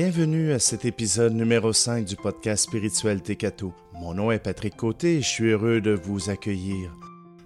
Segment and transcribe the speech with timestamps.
[0.00, 3.74] Bienvenue à cet épisode numéro 5 du podcast spirituel Tekato.
[3.94, 6.94] Mon nom est Patrick Côté et je suis heureux de vous accueillir.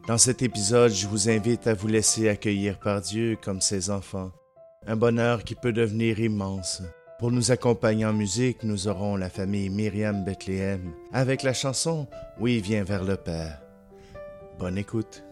[0.06, 4.33] Dans cet épisode, je vous invite à vous laisser accueillir par Dieu comme ses enfants.
[4.87, 6.83] Un bonheur qui peut devenir immense.
[7.19, 12.06] Pour nous accompagner en musique, nous aurons la famille Myriam Bethléem avec la chanson
[12.39, 13.62] Oui, viens vers le Père.
[14.59, 15.25] Bonne écoute.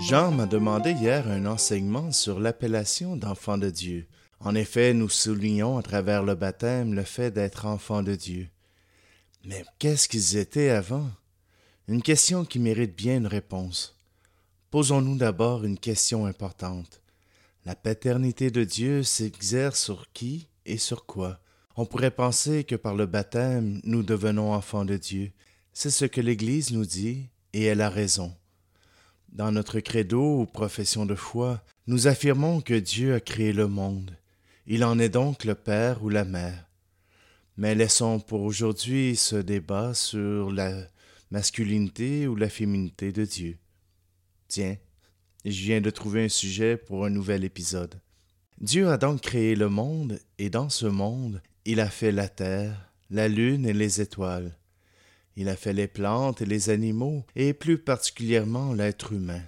[0.00, 4.06] Jean m'a demandé hier un enseignement sur l'appellation d'enfant de Dieu.
[4.38, 8.48] En effet, nous soulignons à travers le baptême le fait d'être enfant de Dieu.
[9.44, 11.10] Mais qu'est-ce qu'ils étaient avant?
[11.88, 14.00] Une question qui mérite bien une réponse.
[14.70, 17.02] Posons-nous d'abord une question importante.
[17.64, 21.40] La paternité de Dieu s'exerce sur qui et sur quoi?
[21.76, 25.32] On pourrait penser que par le baptême, nous devenons enfants de Dieu.
[25.72, 28.32] C'est ce que l'Église nous dit, et elle a raison.
[29.32, 34.16] Dans notre credo ou profession de foi, nous affirmons que Dieu a créé le monde.
[34.66, 36.66] Il en est donc le Père ou la Mère.
[37.56, 40.86] Mais laissons pour aujourd'hui ce débat sur la
[41.30, 43.58] masculinité ou la féminité de Dieu.
[44.48, 44.76] Tiens,
[45.44, 48.00] je viens de trouver un sujet pour un nouvel épisode.
[48.60, 52.92] Dieu a donc créé le monde, et dans ce monde, il a fait la terre,
[53.10, 54.56] la lune et les étoiles.
[55.40, 59.40] Il a fait les plantes et les animaux, et plus particulièrement l'être humain.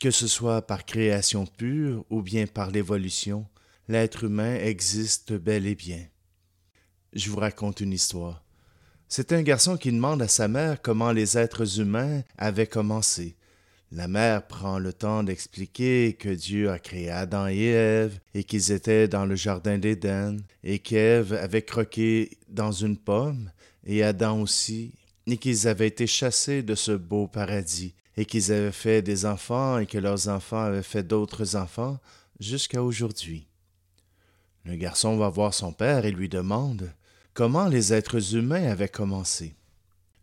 [0.00, 3.46] Que ce soit par création pure ou bien par l'évolution,
[3.86, 6.04] l'être humain existe bel et bien.
[7.12, 8.42] Je vous raconte une histoire.
[9.06, 13.36] C'est un garçon qui demande à sa mère comment les êtres humains avaient commencé.
[13.92, 18.72] La mère prend le temps d'expliquer que Dieu a créé Adam et Ève, et qu'ils
[18.72, 23.52] étaient dans le jardin d'Éden, et qu'Ève avait croqué dans une pomme,
[23.86, 24.92] et Adam aussi,
[25.26, 29.78] et qu'ils avaient été chassés de ce beau paradis, et qu'ils avaient fait des enfants,
[29.78, 31.98] et que leurs enfants avaient fait d'autres enfants,
[32.38, 33.46] jusqu'à aujourd'hui.
[34.64, 36.92] Le garçon va voir son père et lui demande
[37.34, 39.54] comment les êtres humains avaient commencé?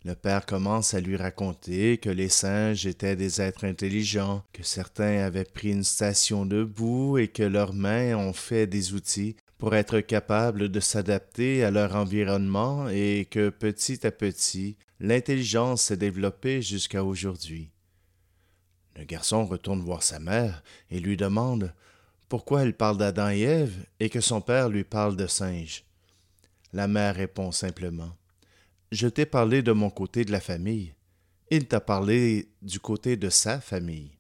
[0.06, 5.24] Le père commence à lui raconter que les singes étaient des êtres intelligents, que certains
[5.24, 10.02] avaient pris une station debout et que leurs mains ont fait des outils pour être
[10.02, 17.02] capables de s'adapter à leur environnement et que petit à petit, l'intelligence s'est développée jusqu'à
[17.02, 17.72] aujourd'hui.
[18.98, 21.74] Le garçon retourne voir sa mère et lui demande
[22.28, 25.86] pourquoi elle parle d'Adam et Ève et que son père lui parle de singes.
[26.74, 28.18] La mère répond simplement
[28.92, 30.94] Je t'ai parlé de mon côté de la famille.
[31.52, 34.12] Il t'a parlé du côté de sa famille.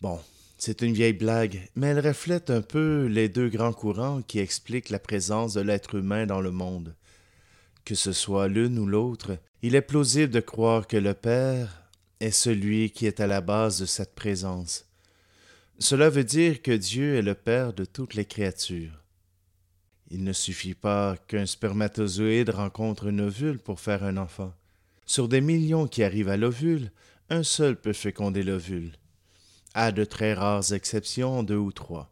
[0.00, 0.18] Bon,
[0.56, 4.90] c'est une vieille blague, mais elle reflète un peu les deux grands courants qui expliquent
[4.90, 6.94] la présence de l'être humain dans le monde.
[7.84, 11.82] Que ce soit l'une ou l'autre, il est plausible de croire que le Père
[12.20, 14.86] est celui qui est à la base de cette présence.
[15.78, 19.02] Cela veut dire que Dieu est le Père de toutes les créatures.
[20.10, 24.54] Il ne suffit pas qu'un spermatozoïde rencontre une ovule pour faire un enfant.
[25.04, 26.92] Sur des millions qui arrivent à l'ovule,
[27.28, 28.92] un seul peut féconder l'ovule
[29.74, 32.10] à de très rares exceptions, deux ou trois.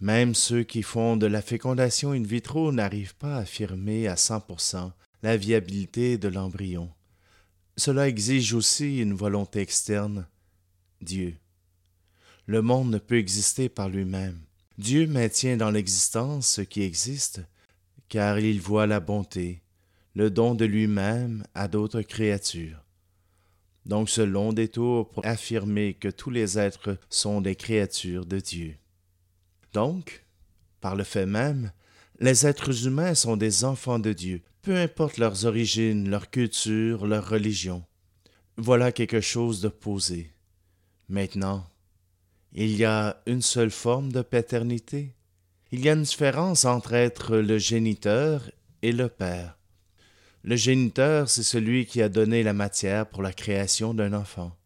[0.00, 4.92] Même ceux qui font de la fécondation in vitro n'arrivent pas à affirmer à 100%
[5.22, 6.90] la viabilité de l'embryon.
[7.76, 10.26] Cela exige aussi une volonté externe,
[11.00, 11.36] Dieu.
[12.46, 14.38] Le monde ne peut exister par lui-même.
[14.78, 17.40] Dieu maintient dans l'existence ce qui existe,
[18.08, 19.62] car il voit la bonté,
[20.14, 22.85] le don de lui-même à d'autres créatures.
[23.86, 28.76] Donc ce long détour pour affirmer que tous les êtres sont des créatures de Dieu.
[29.72, 30.24] Donc,
[30.80, 31.70] par le fait même,
[32.18, 37.28] les êtres humains sont des enfants de Dieu, peu importe leurs origines, leur culture, leur
[37.28, 37.84] religion.
[38.56, 40.32] Voilà quelque chose de posé.
[41.08, 41.64] Maintenant,
[42.52, 45.14] il y a une seule forme de paternité.
[45.70, 48.50] Il y a une différence entre être le géniteur
[48.82, 49.55] et le père.
[50.46, 54.56] Le géniteur, c'est celui qui a donné la matière pour la création d'un enfant.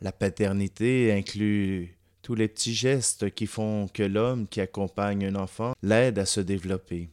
[0.00, 5.74] La paternité inclut tous les petits gestes qui font que l'homme qui accompagne un enfant
[5.80, 7.08] l'aide à se développer.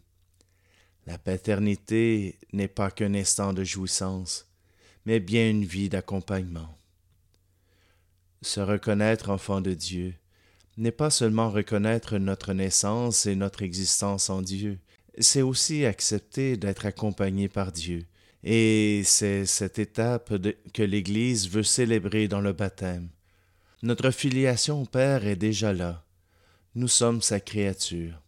[1.05, 4.47] La paternité n'est pas qu'un instant de jouissance,
[5.05, 6.75] mais bien une vie d'accompagnement.
[8.41, 10.15] Se reconnaître enfant de Dieu
[10.77, 14.79] n'est pas seulement reconnaître notre naissance et notre existence en Dieu,
[15.18, 18.06] c'est aussi accepter d'être accompagné par Dieu.
[18.44, 20.33] Et c'est cette étape
[20.74, 23.10] que l'Église veut célébrer dans le baptême.
[23.83, 26.04] Notre filiation au Père est déjà là.
[26.75, 28.21] Nous sommes sa créature.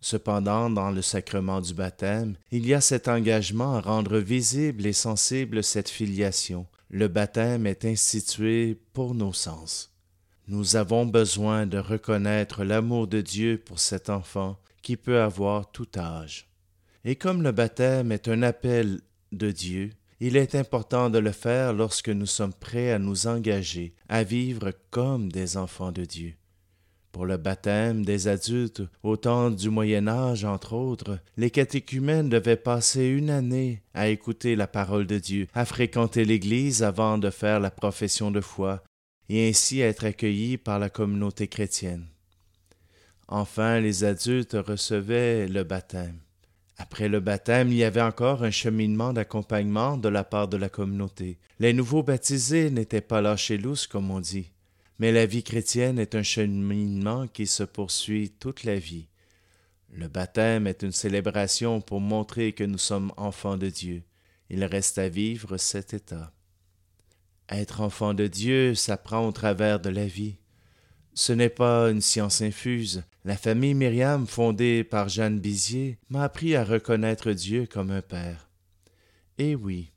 [0.00, 4.94] Cependant, dans le sacrement du baptême, il y a cet engagement à rendre visible et
[4.94, 6.66] sensible cette filiation.
[6.88, 9.92] Le baptême est institué pour nos sens.
[10.48, 15.88] Nous avons besoin de reconnaître l'amour de Dieu pour cet enfant qui peut avoir tout
[15.96, 16.48] âge.
[17.04, 19.00] Et comme le baptême est un appel
[19.32, 19.90] de Dieu,
[20.20, 24.72] il est important de le faire lorsque nous sommes prêts à nous engager à vivre
[24.90, 26.34] comme des enfants de Dieu.
[27.10, 32.56] Pour le baptême des adultes au temps du Moyen Âge, entre autres, les catéchumènes devaient
[32.56, 37.58] passer une année à écouter la parole de Dieu, à fréquenter l'Église avant de faire
[37.58, 38.84] la profession de foi,
[39.28, 42.06] et ainsi être accueillis par la communauté chrétienne.
[43.32, 46.18] Enfin, les adultes recevaient le baptême.
[46.78, 50.68] Après le baptême, il y avait encore un cheminement d'accompagnement de la part de la
[50.68, 51.38] communauté.
[51.60, 54.50] Les nouveaux baptisés n'étaient pas lâchés lousses, comme on dit.
[54.98, 59.06] Mais la vie chrétienne est un cheminement qui se poursuit toute la vie.
[59.92, 64.02] Le baptême est une célébration pour montrer que nous sommes enfants de Dieu.
[64.48, 66.32] Il reste à vivre cet état.
[67.48, 70.39] Être enfant de Dieu s'apprend au travers de la vie.
[71.20, 73.02] Ce n'est pas une science infuse.
[73.26, 78.48] La famille Myriam, fondée par Jeanne Bizier, m'a appris à reconnaître Dieu comme un père.
[79.36, 79.92] Eh oui,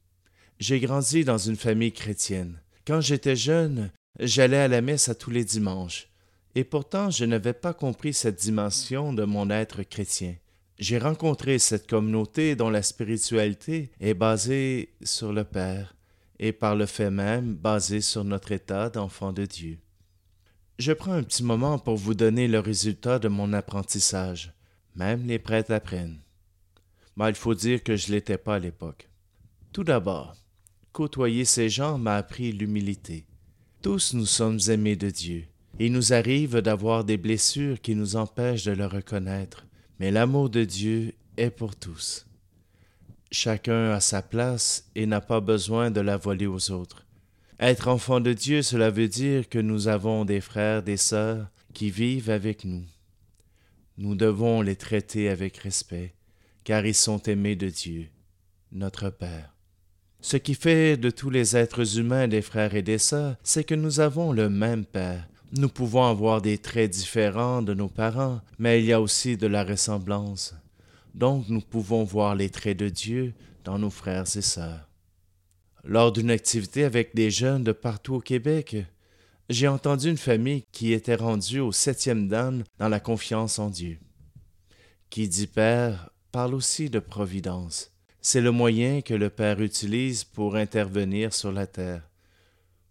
[0.60, 2.60] j'ai grandi dans une famille chrétienne.
[2.86, 3.90] Quand j'étais jeune,
[4.20, 6.10] J'allais à la messe à tous les dimanches,
[6.56, 10.36] et pourtant je n'avais pas compris cette dimension de mon être chrétien.
[10.78, 15.96] J'ai rencontré cette communauté dont la spiritualité est basée sur le Père,
[16.38, 19.80] et par le fait même basée sur notre état d'enfant de Dieu.
[20.86, 24.52] Je prends un petit moment pour vous donner le résultat de mon apprentissage.
[24.98, 26.20] Même les prêtres apprennent.
[27.16, 29.08] Mais il faut dire que je ne l'étais pas à l'époque.
[29.72, 30.36] Tout d'abord,
[30.92, 33.26] côtoyer ces gens m'a appris l'humilité.
[33.82, 35.46] Tous nous sommes aimés de Dieu.
[35.80, 39.66] Il nous arrive d'avoir des blessures qui nous empêchent de le reconnaître,
[40.02, 42.26] mais l'amour de Dieu est pour tous.
[43.32, 47.06] Chacun a sa place et n'a pas besoin de la voler aux autres.
[47.60, 51.90] Être enfant de Dieu, cela veut dire que nous avons des frères, des sœurs qui
[51.90, 52.84] vivent avec nous.
[53.98, 56.14] Nous devons les traiter avec respect,
[56.64, 58.08] car ils sont aimés de Dieu,
[58.72, 59.54] notre Père.
[60.20, 63.76] Ce qui fait de tous les êtres humains des frères et des sœurs, c'est que
[63.76, 65.28] nous avons le même Père.
[65.52, 69.46] Nous pouvons avoir des traits différents de nos parents, mais il y a aussi de
[69.46, 70.56] la ressemblance.
[71.14, 73.34] Donc nous pouvons voir les traits de Dieu
[73.64, 74.90] dans nos frères et sœurs.
[75.86, 78.78] Lors d'une activité avec des jeunes de partout au Québec,
[79.50, 84.00] j'ai entendu une famille qui était rendue au septième dan dans la confiance en Dieu.
[85.10, 87.92] Qui dit Père parle aussi de providence.
[88.22, 92.10] C'est le moyen que le Père utilise pour intervenir sur la terre.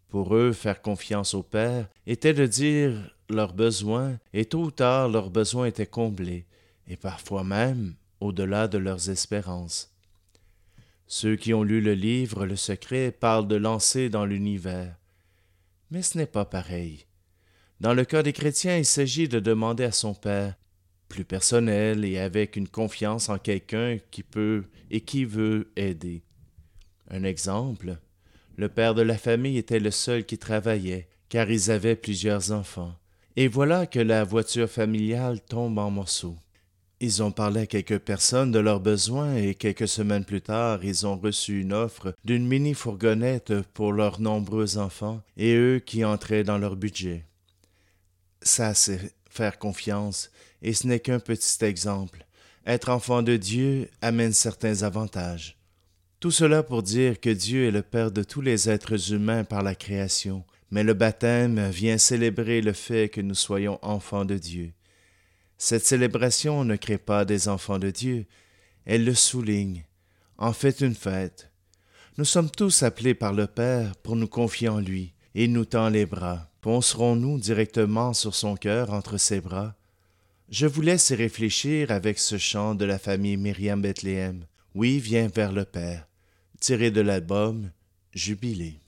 [0.08, 5.08] Pour eux, faire confiance au Père était de dire leurs besoins, et tôt ou tard
[5.08, 6.44] leurs besoins étaient comblés,
[6.86, 9.91] et parfois même au-delà de leurs espérances.
[11.14, 14.96] Ceux qui ont lu le livre Le secret parlent de lancer dans l'univers.
[15.90, 17.04] Mais ce n'est pas pareil.
[17.80, 20.54] Dans le cas des chrétiens, il s'agit de demander à son Père
[21.10, 26.22] plus personnel et avec une confiance en quelqu'un qui peut et qui veut aider.
[27.10, 27.98] Un exemple,
[28.56, 32.94] le père de la famille était le seul qui travaillait, car ils avaient plusieurs enfants.
[33.36, 36.38] Et voilà que la voiture familiale tombe en morceaux.
[37.04, 41.04] Ils ont parlé à quelques personnes de leurs besoins et quelques semaines plus tard, ils
[41.04, 46.58] ont reçu une offre d'une mini-fourgonnette pour leurs nombreux enfants et eux qui entraient dans
[46.58, 47.24] leur budget.
[48.42, 50.30] Ça, c'est faire confiance
[50.62, 52.24] et ce n'est qu'un petit exemple.
[52.66, 55.58] Être enfant de Dieu amène certains avantages.
[56.20, 59.64] Tout cela pour dire que Dieu est le Père de tous les êtres humains par
[59.64, 64.72] la création, mais le baptême vient célébrer le fait que nous soyons enfants de Dieu.
[65.64, 68.26] Cette célébration ne crée pas des enfants de Dieu,
[68.84, 69.84] elle le souligne,
[70.36, 71.52] en fait une fête.
[72.18, 75.64] Nous sommes tous appelés par le Père pour nous confier en lui, et il nous
[75.64, 76.50] tend les bras.
[76.62, 79.76] Poncerons-nous directement sur son cœur entre ses bras?
[80.48, 84.46] Je vous laisse y réfléchir avec ce chant de la famille Myriam Bethléem.
[84.74, 86.08] Oui, viens vers le Père,
[86.58, 87.70] tiré de l'album
[88.12, 88.81] Jubilé.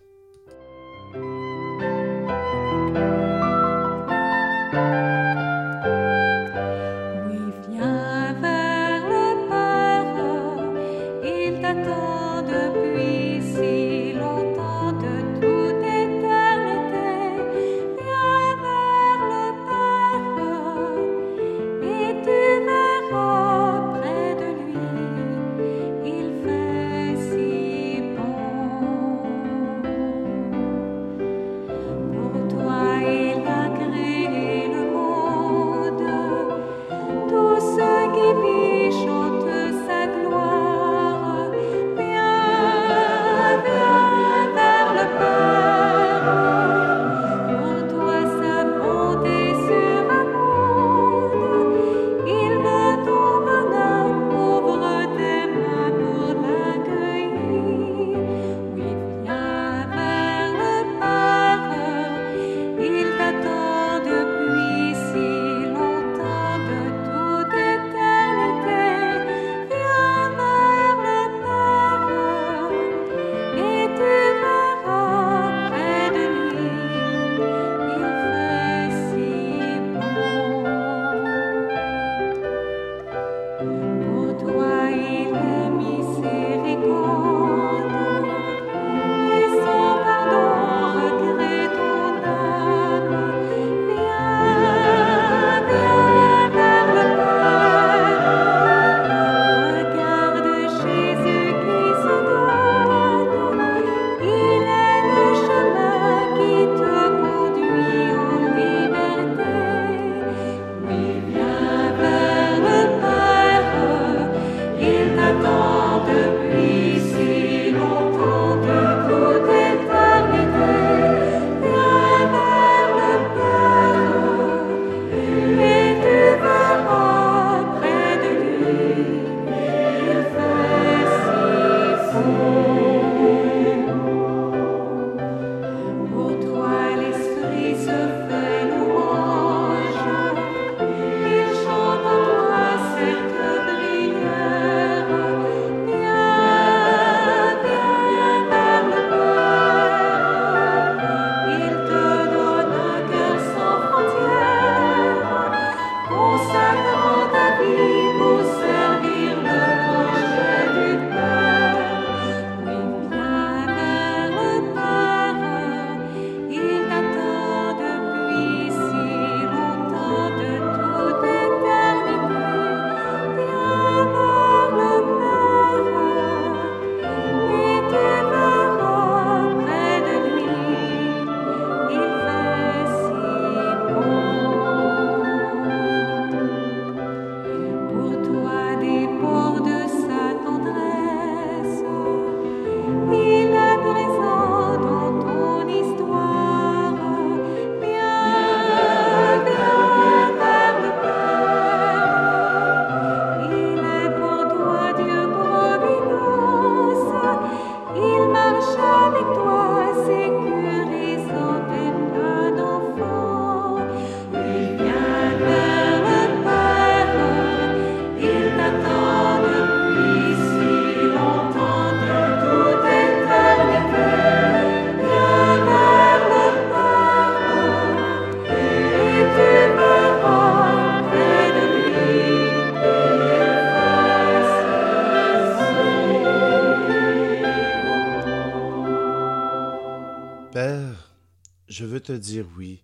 [242.04, 242.82] Te dire oui,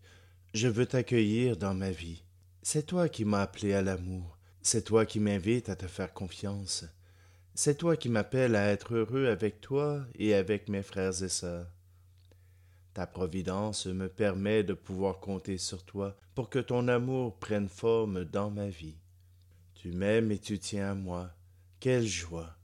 [0.55, 2.25] je veux t'accueillir dans ma vie.
[2.63, 6.85] C'est toi qui m'as appelé à l'amour, c'est toi qui m'invites à te faire confiance,
[7.55, 11.71] c'est toi qui m'appelles à être heureux avec toi et avec mes frères et sœurs.
[12.95, 18.25] Ta providence me permet de pouvoir compter sur toi pour que ton amour prenne forme
[18.25, 18.97] dans ma vie.
[19.75, 21.31] Tu m'aimes et tu tiens à moi.
[21.79, 22.60] Quelle joie.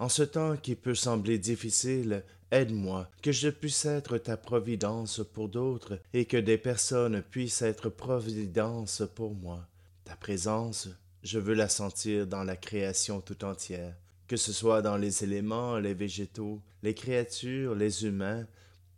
[0.00, 5.50] En ce temps qui peut sembler difficile, aide-moi, que je puisse être ta providence pour
[5.50, 9.68] d'autres et que des personnes puissent être providence pour moi.
[10.04, 10.88] Ta présence,
[11.22, 13.94] je veux la sentir dans la création tout entière,
[14.26, 18.46] que ce soit dans les éléments, les végétaux, les créatures, les humains,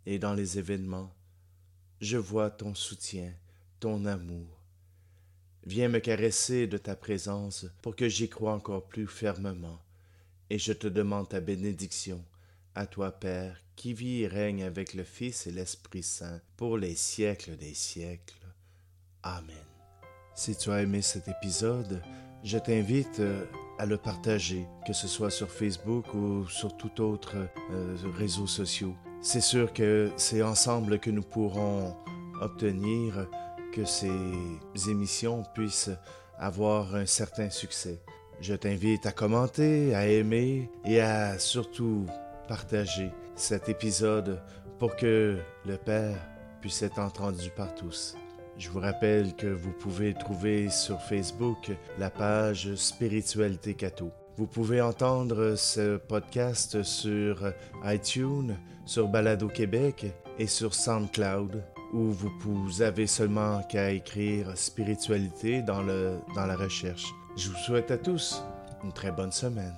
[0.05, 1.13] et dans les événements.
[1.99, 3.33] Je vois ton soutien,
[3.81, 4.63] ton amour.
[5.65, 9.81] Viens me caresser de ta présence pour que j'y croie encore plus fermement.
[10.53, 12.23] Et je te demande ta bénédiction,
[12.75, 16.93] à toi Père, qui vis et règne avec le Fils et l'Esprit Saint pour les
[16.93, 18.45] siècles des siècles.
[19.23, 19.65] Amen.
[20.35, 22.03] Si tu as aimé cet épisode,
[22.43, 23.45] je t'invite euh,
[23.79, 27.35] à le partager, que ce soit sur Facebook ou sur tout autre
[27.71, 28.91] euh, réseau social.
[29.23, 31.97] C'est sûr que c'est ensemble que nous pourrons
[32.39, 33.27] obtenir
[33.73, 34.11] que ces
[34.87, 35.89] émissions puissent
[36.37, 38.03] avoir un certain succès.
[38.41, 42.05] Je t'invite à commenter, à aimer et à surtout
[42.47, 44.41] partager cet épisode
[44.79, 46.17] pour que le Père
[46.61, 48.15] puisse être entendu par tous.
[48.57, 54.11] Je vous rappelle que vous pouvez trouver sur Facebook la page Spiritualité Cato.
[54.37, 57.51] Vous pouvez entendre ce podcast sur
[57.85, 60.05] iTunes, sur Balado Québec
[60.37, 61.63] et sur SoundCloud,
[61.93, 67.05] où vous avez seulement qu'à écrire spiritualité dans, la recherche.
[67.35, 68.43] Je vous souhaite à tous
[68.83, 69.73] une très bonne semaine.